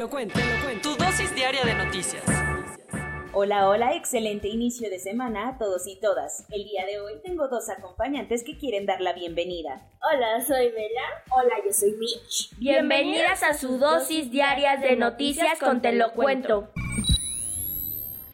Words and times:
Te 0.00 0.04
lo 0.04 0.10
cuento, 0.10 0.40
te 0.40 0.46
lo 0.46 0.64
cuento. 0.64 0.88
Tu 0.88 1.04
dosis 1.04 1.34
diaria 1.34 1.62
de 1.62 1.74
noticias. 1.74 2.24
Hola, 3.34 3.68
hola, 3.68 3.94
excelente 3.94 4.48
inicio 4.48 4.88
de 4.88 4.98
semana 4.98 5.48
a 5.48 5.58
todos 5.58 5.86
y 5.86 6.00
todas. 6.00 6.46
El 6.48 6.64
día 6.64 6.86
de 6.86 7.00
hoy 7.00 7.20
tengo 7.22 7.48
dos 7.48 7.68
acompañantes 7.68 8.42
que 8.42 8.56
quieren 8.56 8.86
dar 8.86 9.02
la 9.02 9.12
bienvenida. 9.12 9.90
Hola, 10.00 10.42
soy 10.42 10.70
Bella. 10.70 11.04
Hola, 11.30 11.52
yo 11.62 11.70
soy 11.70 11.92
Mitch. 11.98 12.48
Bienvenidas 12.56 13.42
a 13.42 13.52
su 13.52 13.76
dosis 13.76 14.30
diaria 14.30 14.78
de 14.78 14.96
noticias 14.96 15.58
con 15.58 15.82
Te 15.82 15.92
lo 15.92 16.12
cuento. 16.12 16.70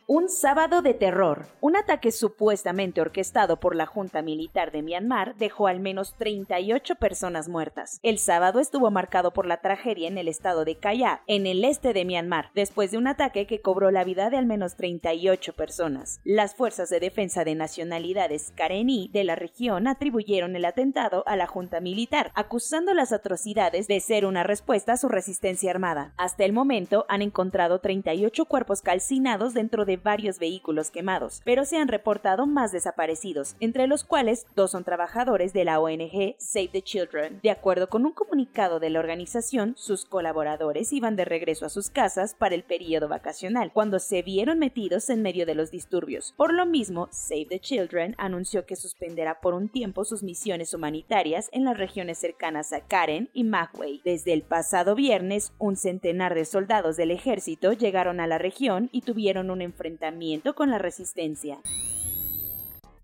Un 0.08 0.28
sábado 0.28 0.82
de 0.82 0.94
terror. 0.94 1.46
Un 1.60 1.74
ataque 1.74 2.12
supuestamente 2.12 3.00
orquestado 3.00 3.58
por 3.58 3.74
la 3.74 3.86
Junta 3.86 4.22
Militar 4.22 4.70
de 4.70 4.80
Myanmar 4.80 5.34
dejó 5.34 5.66
al 5.66 5.80
menos 5.80 6.14
38 6.16 6.94
personas 6.94 7.48
muertas. 7.48 7.98
El 8.04 8.20
sábado 8.20 8.60
estuvo 8.60 8.92
marcado 8.92 9.32
por 9.32 9.46
la 9.46 9.56
tragedia 9.62 10.06
en 10.06 10.16
el 10.16 10.28
estado 10.28 10.64
de 10.64 10.78
Kaya, 10.78 11.22
en 11.26 11.48
el 11.48 11.64
este 11.64 11.92
de 11.92 12.04
Myanmar, 12.04 12.52
después 12.54 12.92
de 12.92 12.98
un 12.98 13.08
ataque 13.08 13.48
que 13.48 13.60
cobró 13.60 13.90
la 13.90 14.04
vida 14.04 14.30
de 14.30 14.36
al 14.36 14.46
menos 14.46 14.76
38 14.76 15.54
personas. 15.54 16.20
Las 16.22 16.54
fuerzas 16.54 16.88
de 16.88 17.00
defensa 17.00 17.42
de 17.42 17.56
nacionalidades 17.56 18.52
Kareni 18.54 19.10
de 19.12 19.24
la 19.24 19.34
región 19.34 19.88
atribuyeron 19.88 20.54
el 20.54 20.66
atentado 20.66 21.24
a 21.26 21.34
la 21.34 21.48
Junta 21.48 21.80
Militar, 21.80 22.30
acusando 22.36 22.94
las 22.94 23.10
atrocidades 23.10 23.88
de 23.88 23.98
ser 23.98 24.24
una 24.24 24.44
respuesta 24.44 24.92
a 24.92 24.98
su 24.98 25.08
resistencia 25.08 25.72
armada. 25.72 26.14
Hasta 26.16 26.44
el 26.44 26.52
momento 26.52 27.06
han 27.08 27.22
encontrado 27.22 27.80
38 27.80 28.44
cuerpos 28.44 28.82
calcinados 28.82 29.52
dentro 29.52 29.84
de 29.84 29.95
varios 29.96 30.38
vehículos 30.38 30.90
quemados, 30.90 31.42
pero 31.44 31.64
se 31.64 31.78
han 31.78 31.88
reportado 31.88 32.46
más 32.46 32.72
desaparecidos, 32.72 33.56
entre 33.60 33.86
los 33.86 34.04
cuales 34.04 34.46
dos 34.54 34.72
son 34.72 34.84
trabajadores 34.84 35.52
de 35.52 35.64
la 35.64 35.80
ONG 35.80 36.36
Save 36.38 36.68
the 36.68 36.82
Children. 36.82 37.40
De 37.42 37.50
acuerdo 37.50 37.88
con 37.88 38.04
un 38.04 38.12
comunicado 38.12 38.80
de 38.80 38.90
la 38.90 39.00
organización, 39.00 39.74
sus 39.76 40.04
colaboradores 40.04 40.92
iban 40.92 41.16
de 41.16 41.24
regreso 41.24 41.66
a 41.66 41.70
sus 41.70 41.90
casas 41.90 42.34
para 42.34 42.54
el 42.54 42.62
periodo 42.62 43.08
vacacional, 43.08 43.72
cuando 43.72 43.98
se 43.98 44.22
vieron 44.22 44.58
metidos 44.58 45.08
en 45.10 45.22
medio 45.22 45.46
de 45.46 45.54
los 45.54 45.70
disturbios. 45.70 46.34
Por 46.36 46.52
lo 46.52 46.66
mismo, 46.66 47.08
Save 47.10 47.46
the 47.46 47.60
Children 47.60 48.14
anunció 48.18 48.66
que 48.66 48.76
suspenderá 48.76 49.40
por 49.40 49.54
un 49.54 49.68
tiempo 49.68 50.04
sus 50.04 50.22
misiones 50.22 50.74
humanitarias 50.74 51.48
en 51.52 51.64
las 51.64 51.78
regiones 51.78 52.18
cercanas 52.18 52.72
a 52.72 52.80
Karen 52.80 53.30
y 53.32 53.44
Magway. 53.44 54.02
Desde 54.04 54.32
el 54.32 54.42
pasado 54.42 54.94
viernes, 54.94 55.52
un 55.58 55.76
centenar 55.76 56.34
de 56.34 56.44
soldados 56.44 56.96
del 56.96 57.10
ejército 57.10 57.72
llegaron 57.72 58.20
a 58.20 58.26
la 58.26 58.38
región 58.38 58.88
y 58.92 59.02
tuvieron 59.02 59.50
un 59.50 59.62
enfrentamiento 59.62 59.85
con 60.54 60.70
la 60.70 60.78
resistencia. 60.78 61.58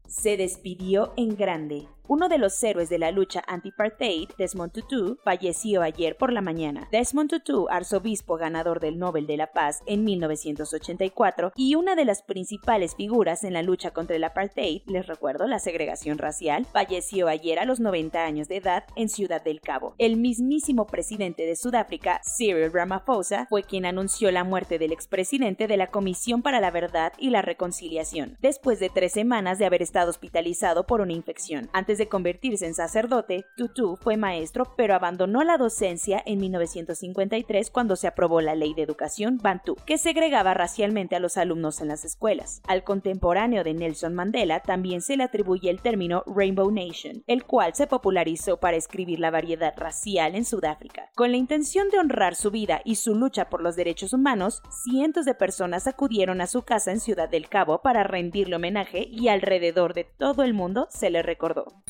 Se 0.07 0.37
despidió 0.37 1.15
en 1.17 1.37
grande. 1.37 1.87
Uno 2.09 2.29
de 2.29 2.39
los 2.39 2.61
héroes 2.65 2.89
de 2.89 2.99
la 2.99 3.13
lucha 3.13 3.45
anti-apartheid, 3.47 4.29
Desmond 4.37 4.73
Tutu, 4.73 5.19
falleció 5.23 5.83
ayer 5.83 6.17
por 6.17 6.33
la 6.33 6.41
mañana. 6.41 6.89
Desmond 6.91 7.31
Tutu, 7.31 7.69
arzobispo 7.71 8.37
ganador 8.37 8.81
del 8.81 8.99
Nobel 8.99 9.29
de 9.29 9.37
la 9.37 9.53
Paz 9.53 9.83
en 9.87 10.03
1984 10.03 11.53
y 11.55 11.77
una 11.77 11.95
de 11.95 12.05
las 12.05 12.23
principales 12.23 12.97
figuras 12.97 13.45
en 13.45 13.53
la 13.53 13.63
lucha 13.63 13.93
contra 13.93 14.17
el 14.17 14.25
apartheid, 14.25 14.83
les 14.87 15.07
recuerdo 15.07 15.47
la 15.47 15.61
segregación 15.61 16.19
racial, 16.19 16.67
falleció 16.67 17.29
ayer 17.29 17.61
a 17.61 17.65
los 17.65 17.79
90 17.79 18.25
años 18.25 18.49
de 18.49 18.57
edad 18.57 18.85
en 18.97 19.09
Ciudad 19.09 19.43
del 19.43 19.61
Cabo. 19.61 19.95
El 19.99 20.17
mismísimo 20.17 20.87
presidente 20.87 21.47
de 21.47 21.55
Sudáfrica, 21.55 22.21
Cyril 22.37 22.73
Ramaphosa, 22.73 23.47
fue 23.49 23.63
quien 23.63 23.87
anunció 23.87 24.33
la 24.33 24.43
muerte 24.43 24.81
del 24.81 24.93
expresidente 24.93 25.69
de 25.69 25.77
la 25.77 25.87
Comisión 25.87 26.43
para 26.43 26.61
la 26.61 26.73
Verdad 26.73 27.13
y 27.17 27.31
la 27.31 27.43
Reconciliación, 27.43 28.39
después 28.41 28.81
de 28.81 28.89
tres 28.89 29.13
semanas 29.13 29.61
de 29.61 29.67
haber 29.67 29.83
estado 29.83 30.11
hospitalizado 30.11 30.85
por 30.85 31.01
una 31.01 31.13
infección. 31.13 31.71
De 31.99 32.09
convertirse 32.09 32.67
en 32.67 32.75
sacerdote, 32.75 33.45
Tutu 33.57 33.97
fue 33.97 34.17
maestro, 34.17 34.75
pero 34.77 34.95
abandonó 34.95 35.43
la 35.45 35.59
docencia 35.59 36.23
en 36.25 36.39
1953 36.39 37.71
cuando 37.71 37.97
se 37.97 38.07
aprobó 38.07 38.41
la 38.41 38.55
Ley 38.55 38.75
de 38.75 38.83
Educación 38.83 39.39
Bantu, 39.43 39.77
que 39.87 39.99
segregaba 39.99 40.55
racialmente 40.55 41.17
a 41.17 41.21
los 41.21 41.37
alumnos 41.37 41.81
en 41.81 41.89
las 41.89 42.05
escuelas. 42.05 42.63
Al 42.67 42.85
contemporáneo 42.85 43.65
de 43.65 43.75
Nelson 43.75 44.15
Mandela 44.15 44.61
también 44.61 45.03
se 45.03 45.17
le 45.17 45.25
atribuye 45.25 45.71
el 45.71 45.81
término 45.81 46.23
Rainbow 46.27 46.71
Nation, 46.71 47.23
el 47.27 47.45
cual 47.45 47.75
se 47.75 47.87
popularizó 47.87 48.59
para 48.59 48.77
escribir 48.77 49.21
la 49.21 49.31
variedad 49.31 49.75
racial 49.77 50.35
en 50.35 50.45
Sudáfrica. 50.45 51.11
Con 51.15 51.31
la 51.31 51.37
intención 51.37 51.89
de 51.91 51.99
honrar 51.99 52.35
su 52.35 52.51
vida 52.51 52.81
y 52.85 52.97
su 52.97 53.15
lucha 53.15 53.49
por 53.49 53.63
los 53.63 53.77
derechos 53.77 54.13
humanos, 54.13 54.63
cientos 54.85 55.25
de 55.25 55.35
personas 55.35 55.87
acudieron 55.87 56.41
a 56.41 56.47
su 56.47 56.63
casa 56.63 56.91
en 56.91 57.01
Ciudad 57.01 57.29
del 57.29 57.49
Cabo 57.49 57.83
para 57.83 58.05
rendirle 58.05 58.57
homenaje 58.57 59.07
y 59.11 59.29
alrededor 59.29 59.95
de 59.95 60.05
todo 60.05 60.43
el 60.43 60.55
mundo 60.55 60.87
se 60.91 61.11
le 61.11 61.23
recordó. 61.23 61.82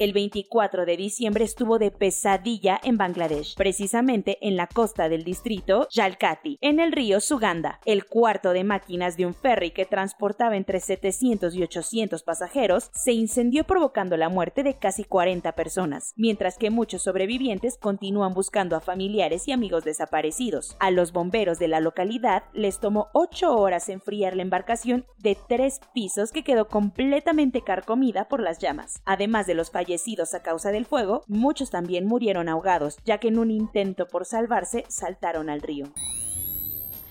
El 0.00 0.14
24 0.14 0.86
de 0.86 0.96
diciembre 0.96 1.44
estuvo 1.44 1.78
de 1.78 1.90
pesadilla 1.90 2.80
en 2.82 2.96
Bangladesh, 2.96 3.54
precisamente 3.54 4.38
en 4.40 4.56
la 4.56 4.66
costa 4.66 5.10
del 5.10 5.24
distrito 5.24 5.86
Jalkati, 5.94 6.56
en 6.62 6.80
el 6.80 6.92
río 6.92 7.20
Suganda. 7.20 7.80
El 7.84 8.06
cuarto 8.06 8.54
de 8.54 8.64
máquinas 8.64 9.18
de 9.18 9.26
un 9.26 9.34
ferry 9.34 9.72
que 9.72 9.84
transportaba 9.84 10.56
entre 10.56 10.80
700 10.80 11.54
y 11.54 11.62
800 11.62 12.22
pasajeros 12.22 12.88
se 12.94 13.12
incendió 13.12 13.64
provocando 13.64 14.16
la 14.16 14.30
muerte 14.30 14.62
de 14.62 14.72
casi 14.72 15.04
40 15.04 15.52
personas, 15.52 16.14
mientras 16.16 16.56
que 16.56 16.70
muchos 16.70 17.02
sobrevivientes 17.02 17.76
continúan 17.76 18.32
buscando 18.32 18.76
a 18.76 18.80
familiares 18.80 19.48
y 19.48 19.52
amigos 19.52 19.84
desaparecidos. 19.84 20.78
A 20.80 20.90
los 20.90 21.12
bomberos 21.12 21.58
de 21.58 21.68
la 21.68 21.80
localidad 21.80 22.44
les 22.54 22.80
tomó 22.80 23.08
8 23.12 23.54
horas 23.54 23.90
enfriar 23.90 24.34
la 24.34 24.40
embarcación 24.40 25.04
de 25.18 25.36
tres 25.46 25.78
pisos 25.92 26.32
que 26.32 26.42
quedó 26.42 26.68
completamente 26.68 27.60
carcomida 27.60 28.28
por 28.28 28.40
las 28.40 28.58
llamas. 28.60 29.02
Además 29.04 29.46
de 29.46 29.52
los 29.52 29.68
a 30.34 30.42
causa 30.42 30.70
del 30.70 30.86
fuego, 30.86 31.24
muchos 31.26 31.70
también 31.70 32.06
murieron 32.06 32.48
ahogados, 32.48 32.98
ya 33.04 33.18
que 33.18 33.28
en 33.28 33.38
un 33.38 33.50
intento 33.50 34.06
por 34.06 34.24
salvarse 34.24 34.84
saltaron 34.88 35.50
al 35.50 35.62
río. 35.62 35.86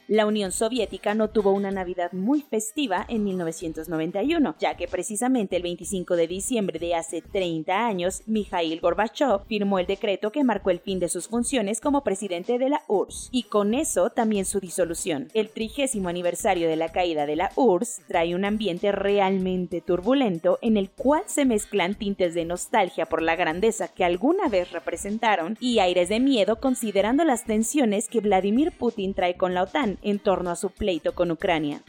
La 0.09 0.25
Unión 0.25 0.51
Soviética 0.51 1.13
no 1.13 1.29
tuvo 1.29 1.51
una 1.51 1.69
Navidad 1.69 2.13
muy 2.13 2.41
festiva 2.41 3.05
en 3.09 3.23
1991, 3.25 4.55
ya 4.57 4.75
que 4.75 4.87
precisamente 4.87 5.55
el 5.55 5.61
25 5.61 6.15
de 6.15 6.25
diciembre 6.25 6.79
de 6.79 6.95
hace 6.95 7.21
30 7.21 7.85
años, 7.85 8.23
Mikhail 8.25 8.79
Gorbachev 8.79 9.45
firmó 9.45 9.77
el 9.77 9.85
decreto 9.85 10.31
que 10.31 10.43
marcó 10.43 10.71
el 10.71 10.79
fin 10.79 10.97
de 10.97 11.09
sus 11.09 11.27
funciones 11.27 11.79
como 11.79 12.03
presidente 12.03 12.57
de 12.57 12.69
la 12.69 12.81
URSS, 12.87 13.29
y 13.31 13.43
con 13.43 13.75
eso 13.75 14.09
también 14.09 14.45
su 14.45 14.59
disolución. 14.59 15.27
El 15.35 15.51
trigésimo 15.51 16.09
aniversario 16.09 16.67
de 16.67 16.75
la 16.75 16.89
caída 16.89 17.27
de 17.27 17.35
la 17.35 17.51
URSS 17.55 18.01
trae 18.07 18.33
un 18.33 18.45
ambiente 18.45 18.91
realmente 18.91 19.79
turbulento 19.79 20.57
en 20.63 20.77
el 20.77 20.89
cual 20.89 21.21
se 21.27 21.45
mezclan 21.45 21.93
tintes 21.93 22.33
de 22.33 22.45
nostalgia 22.45 23.05
por 23.05 23.21
la 23.21 23.35
grandeza 23.35 23.87
que 23.89 24.05
alguna 24.05 24.49
vez 24.49 24.71
representaron 24.71 25.55
y 25.59 25.77
aires 25.77 26.09
de 26.09 26.19
miedo 26.19 26.55
considerando 26.55 27.25
las 27.25 27.43
tensiones 27.43 28.09
que 28.09 28.21
Vladimir 28.21 28.71
Putin 28.71 29.13
trae 29.13 29.37
con 29.37 29.53
la 29.53 29.61
OTAN 29.61 29.98
en 30.01 30.19
torno 30.19 30.49
a 30.49 30.55
su 30.55 30.69
pleito 30.69 31.13
con 31.13 31.31
Ucrania. 31.31 31.81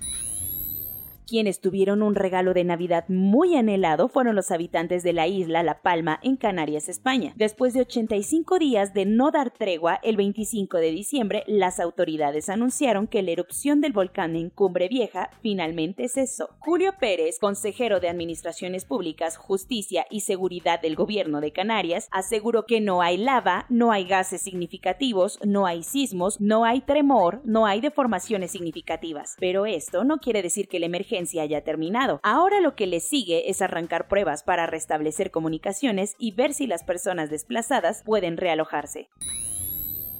Quienes 1.31 1.61
tuvieron 1.61 2.03
un 2.03 2.17
regalo 2.17 2.55
de 2.55 2.65
Navidad 2.65 3.05
muy 3.07 3.55
anhelado 3.55 4.09
fueron 4.09 4.35
los 4.35 4.51
habitantes 4.51 5.05
de 5.05 5.13
la 5.13 5.29
isla 5.29 5.63
La 5.63 5.81
Palma 5.81 6.19
en 6.25 6.37
Canarias, 6.37 6.89
España. 6.89 7.35
Después 7.37 7.73
de 7.73 7.83
85 7.83 8.59
días 8.59 8.95
de 8.95 9.07
no 9.07 9.31
dar 9.31 9.53
tregua, 9.53 10.01
el 10.03 10.17
25 10.17 10.79
de 10.79 10.91
diciembre 10.91 11.45
las 11.47 11.79
autoridades 11.79 12.49
anunciaron 12.49 13.07
que 13.07 13.23
la 13.23 13.31
erupción 13.31 13.81
del 13.81 13.93
volcán 13.93 14.35
en 14.35 14.51
Cumbre 14.51 14.89
Vieja 14.89 15.31
finalmente 15.41 16.09
cesó. 16.09 16.49
Julio 16.59 16.95
Pérez, 16.99 17.39
consejero 17.39 18.01
de 18.01 18.09
Administraciones 18.09 18.85
Públicas, 18.85 19.37
Justicia 19.37 20.07
y 20.11 20.23
Seguridad 20.23 20.81
del 20.81 20.97
Gobierno 20.97 21.41
de 21.41 21.53
Canarias, 21.53 22.09
aseguró 22.11 22.67
que 22.67 22.81
no 22.81 23.03
hay 23.03 23.19
lava, 23.19 23.67
no 23.69 23.93
hay 23.93 24.03
gases 24.05 24.43
significativos, 24.43 25.39
no 25.45 25.67
hay 25.67 25.85
sismos, 25.85 26.41
no 26.41 26.65
hay 26.65 26.81
tremor, 26.81 27.41
no 27.45 27.67
hay 27.67 27.81
deformaciones 27.81 28.51
significativas. 28.51 29.37
Pero 29.39 29.65
esto 29.65 30.03
no 30.03 30.19
quiere 30.19 30.43
decir 30.43 30.67
que 30.67 30.81
la 30.81 30.87
emergencia 30.87 31.20
haya 31.41 31.63
terminado. 31.63 32.21
Ahora 32.23 32.61
lo 32.61 32.75
que 32.75 32.87
le 32.87 33.01
sigue 33.01 33.51
es 33.51 33.63
arrancar 33.63 34.09
pruebas 34.09 34.43
para 34.43 34.67
restablecer 34.67 35.31
comunicaciones 35.31 36.15
y 36.19 36.33
ver 36.33 36.55
si 36.55 36.67
las 36.67 36.85
personas 36.85 37.31
desplazadas 37.31 38.03
pueden 38.05 38.37
realojarse. 38.37 39.09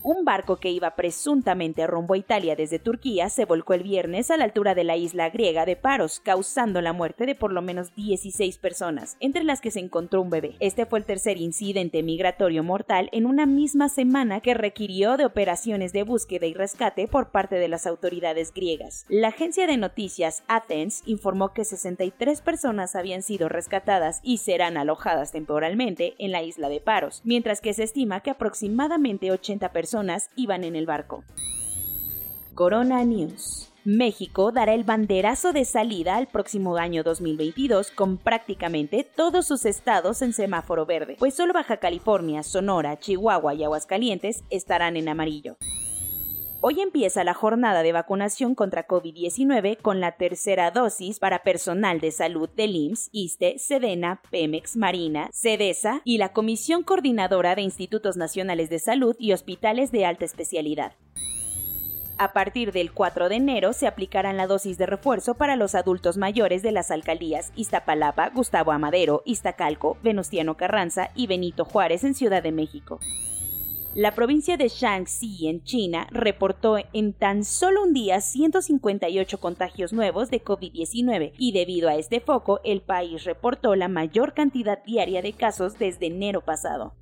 Un 0.03 0.25
barco 0.25 0.57
que 0.57 0.71
iba 0.71 0.97
presuntamente 0.97 1.87
rumbo 1.87 2.15
a 2.15 2.17
Italia 2.19 2.57
desde 2.57 2.79
Turquía 2.79 3.29
se 3.29 3.45
volcó 3.45 3.75
el 3.75 3.83
viernes 3.83 4.31
a 4.31 4.39
la 4.39 4.45
altura 4.45 4.75
de 4.75 4.83
la 4.83 4.97
isla 4.97 5.29
griega 5.29 5.67
de 5.67 5.77
Paros, 5.77 6.21
causando 6.21 6.81
la 6.81 6.95
muerte 6.95 7.27
de 7.27 7.35
por 7.35 7.53
lo 7.53 7.61
menos 7.61 7.95
16 7.97 8.57
personas, 8.57 9.19
entre 9.21 9.45
las 9.45 9.61
que 9.61 9.71
se 9.71 9.81
encontró 9.81 10.23
un 10.23 10.31
bebé. 10.31 10.57
Este 10.59 10.87
fue 10.87 11.01
el 11.01 11.05
tercer 11.05 11.37
incidente 11.37 12.03
migratorio 12.03 12.65
mortal 12.65 13.11
en 13.13 13.27
una 13.27 13.45
misma 13.45 13.91
semana 13.91 14.41
que 14.41 14.55
requirió 14.55 15.19
de 15.19 15.27
operaciones 15.27 15.93
de 15.93 16.03
búsqueda 16.03 16.47
y 16.47 16.55
rescate 16.55 17.07
por 17.07 17.31
parte 17.31 17.57
de 17.57 17.69
las 17.69 17.87
autoridades 17.87 18.55
griegas. 18.55 19.05
La 19.11 19.29
agencia 19.29 19.67
de 19.67 19.77
noticias 19.77 20.45
Athens 20.49 21.03
informó 21.05 21.53
que 21.53 21.67
63 21.67 22.41
personas 22.41 22.97
habían 22.97 23.21
sido 23.21 23.51
rescatadas 23.51 24.21
y 24.23 24.39
serán 24.39 24.79
alojadas 24.79 25.31
temporalmente 25.31 26.15
en 26.19 26.33
la 26.33 26.43
isla 26.43 26.71
de 26.71 26.81
Paros, 26.81 27.21
mientras 27.23 27.61
que 27.61 27.75
se 27.75 27.83
estima 27.83 28.21
que 28.21 28.31
aproximadamente 28.31 29.31
80 29.31 29.73
iban 30.37 30.65
en 30.65 30.77
el 30.77 30.87
barco. 30.87 31.25
Corona 32.55 33.05
News. 33.05 33.71
México 33.85 34.53
dará 34.53 34.75
el 34.75 34.85
banderazo 34.85 35.53
de 35.53 35.65
salida 35.65 36.17
al 36.17 36.27
próximo 36.27 36.77
año 36.77 37.03
2022 37.03 37.91
con 37.93 38.19
prácticamente 38.19 39.05
todos 39.05 39.47
sus 39.47 39.65
estados 39.65 40.21
en 40.21 40.35
semáforo 40.35 40.85
verde, 40.85 41.17
pues 41.19 41.35
solo 41.35 41.55
Baja 41.55 41.79
California, 41.79 42.43
Sonora, 42.43 42.99
Chihuahua 42.99 43.55
y 43.55 43.65
Aguascalientes 43.65 44.45
estarán 44.51 44.99
en 44.99 45.09
amarillo. 45.09 45.57
Hoy 46.63 46.83
empieza 46.83 47.25
la 47.25 47.33
jornada 47.33 47.83
de 47.83 47.93
vacunación 47.93 48.55
contra 48.55 48.87
COVID-19 48.87 49.79
con 49.81 49.99
la 49.99 50.13
tercera 50.13 50.71
dosis 50.71 51.19
para 51.19 51.43
personal 51.43 52.01
de 52.01 52.11
salud 52.11 52.51
del 52.51 52.77
IMSS, 52.77 53.09
ISTE, 53.13 53.59
SEDENA, 53.59 54.21
Pemex, 54.31 54.77
Marina, 54.77 55.31
CEDESA 55.33 56.03
y 56.05 56.19
la 56.19 56.35
Comisión 56.35 56.83
Coordinadora 56.83 57.55
de 57.55 57.63
Institutos 57.63 58.19
Nacionales 58.19 58.69
de 58.69 58.79
Salud 58.79 59.17
y 59.19 59.33
Hospitales 59.33 59.91
de 59.91 60.05
Alta 60.05 60.27
Especialidad. 60.27 60.93
A 62.19 62.35
partir 62.35 62.73
del 62.73 62.93
4 62.93 63.31
de 63.31 63.37
enero 63.37 63.73
se 63.73 63.87
aplicarán 63.87 64.37
la 64.37 64.47
dosis 64.47 64.77
de 64.77 64.85
refuerzo 64.85 65.37
para 65.37 65.57
los 65.57 65.75
adultos 65.75 66.19
mayores 66.19 66.63
de 66.63 66.73
las 66.73 66.91
alcaldías 66.91 67.53
Iztapalapa, 67.57 68.29
Gustavo 68.29 68.73
Amadero, 68.73 69.23
Iztacalco, 69.25 69.97
Venustiano 70.03 70.59
Carranza 70.59 71.09
y 71.15 71.27
Benito 71.27 71.65
Juárez 71.65 72.05
en 72.05 72.15
Ciudad 72.15 72.43
de 72.43 72.53
México. 72.53 73.01
La 73.95 74.15
provincia 74.15 74.57
de 74.57 74.69
Shaanxi, 74.69 75.49
en 75.49 75.65
China, 75.65 76.07
reportó 76.13 76.77
en 76.93 77.13
tan 77.13 77.43
solo 77.45 77.83
un 77.83 77.93
día 77.93 78.21
158 78.21 79.41
contagios 79.41 79.93
nuevos 79.93 80.31
de 80.31 80.45
COVID-19 80.45 81.33
y 81.37 81.51
debido 81.51 81.89
a 81.89 81.97
este 81.97 82.21
foco, 82.21 82.61
el 82.63 82.83
país 82.83 83.25
reportó 83.25 83.75
la 83.75 83.89
mayor 83.89 84.33
cantidad 84.33 84.81
diaria 84.85 85.23
de 85.23 85.33
casos 85.33 85.77
desde 85.77 86.07
enero 86.07 86.41
pasado. 86.41 86.95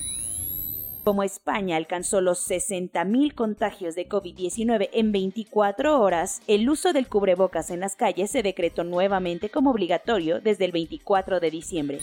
Como 1.04 1.22
España 1.22 1.76
alcanzó 1.76 2.22
los 2.22 2.50
60.000 2.50 3.34
contagios 3.34 3.94
de 3.94 4.08
COVID-19 4.08 4.88
en 4.90 5.12
24 5.12 6.00
horas, 6.00 6.40
el 6.46 6.70
uso 6.70 6.94
del 6.94 7.08
cubrebocas 7.08 7.70
en 7.70 7.80
las 7.80 7.96
calles 7.96 8.30
se 8.30 8.42
decretó 8.42 8.84
nuevamente 8.84 9.50
como 9.50 9.72
obligatorio 9.72 10.40
desde 10.40 10.64
el 10.64 10.72
24 10.72 11.38
de 11.38 11.50
diciembre. 11.50 12.00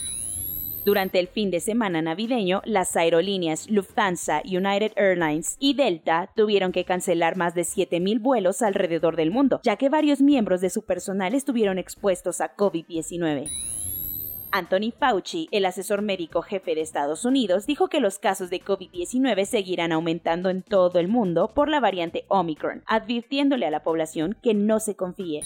Durante 0.86 1.18
el 1.18 1.26
fin 1.26 1.50
de 1.50 1.58
semana 1.58 2.00
navideño, 2.00 2.62
las 2.64 2.96
aerolíneas 2.96 3.68
Lufthansa, 3.68 4.40
United 4.44 4.92
Airlines 4.94 5.56
y 5.58 5.74
Delta 5.74 6.30
tuvieron 6.36 6.70
que 6.70 6.84
cancelar 6.84 7.36
más 7.36 7.56
de 7.56 7.62
7.000 7.62 8.20
vuelos 8.20 8.62
alrededor 8.62 9.16
del 9.16 9.32
mundo, 9.32 9.58
ya 9.64 9.74
que 9.74 9.88
varios 9.88 10.20
miembros 10.20 10.60
de 10.60 10.70
su 10.70 10.84
personal 10.84 11.34
estuvieron 11.34 11.78
expuestos 11.78 12.40
a 12.40 12.54
COVID-19. 12.54 13.50
Anthony 14.52 14.92
Fauci, 14.96 15.48
el 15.50 15.64
asesor 15.64 16.02
médico 16.02 16.40
jefe 16.40 16.76
de 16.76 16.82
Estados 16.82 17.24
Unidos, 17.24 17.66
dijo 17.66 17.88
que 17.88 17.98
los 17.98 18.20
casos 18.20 18.48
de 18.48 18.60
COVID-19 18.62 19.44
seguirán 19.44 19.90
aumentando 19.90 20.50
en 20.50 20.62
todo 20.62 21.00
el 21.00 21.08
mundo 21.08 21.50
por 21.52 21.68
la 21.68 21.80
variante 21.80 22.26
Omicron, 22.28 22.84
advirtiéndole 22.86 23.66
a 23.66 23.72
la 23.72 23.82
población 23.82 24.36
que 24.40 24.54
no 24.54 24.78
se 24.78 24.94
confíe. 24.94 25.40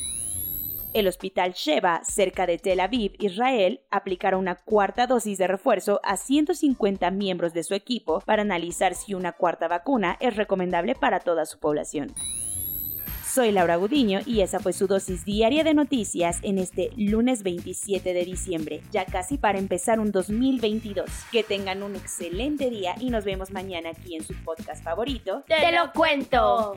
El 0.92 1.06
hospital 1.06 1.52
Sheba, 1.52 2.02
cerca 2.02 2.46
de 2.46 2.58
Tel 2.58 2.80
Aviv, 2.80 3.12
Israel, 3.20 3.80
aplicará 3.90 4.36
una 4.36 4.56
cuarta 4.56 5.06
dosis 5.06 5.38
de 5.38 5.46
refuerzo 5.46 6.00
a 6.02 6.16
150 6.16 7.08
miembros 7.12 7.54
de 7.54 7.62
su 7.62 7.74
equipo 7.74 8.20
para 8.26 8.42
analizar 8.42 8.94
si 8.94 9.14
una 9.14 9.30
cuarta 9.30 9.68
vacuna 9.68 10.16
es 10.18 10.34
recomendable 10.34 10.96
para 10.96 11.20
toda 11.20 11.46
su 11.46 11.60
población. 11.60 12.12
Soy 13.24 13.52
Laura 13.52 13.76
Gudiño 13.76 14.18
y 14.26 14.40
esa 14.40 14.58
fue 14.58 14.72
su 14.72 14.88
dosis 14.88 15.24
diaria 15.24 15.62
de 15.62 15.74
noticias 15.74 16.40
en 16.42 16.58
este 16.58 16.90
lunes 16.96 17.44
27 17.44 18.12
de 18.12 18.24
diciembre, 18.24 18.82
ya 18.90 19.04
casi 19.04 19.38
para 19.38 19.60
empezar 19.60 20.00
un 20.00 20.10
2022. 20.10 21.08
Que 21.30 21.44
tengan 21.44 21.84
un 21.84 21.94
excelente 21.94 22.68
día 22.68 22.96
y 22.98 23.10
nos 23.10 23.24
vemos 23.24 23.52
mañana 23.52 23.90
aquí 23.90 24.16
en 24.16 24.24
su 24.24 24.34
podcast 24.42 24.82
favorito. 24.82 25.44
¡Te 25.46 25.70
lo 25.70 25.92
cuento! 25.92 26.76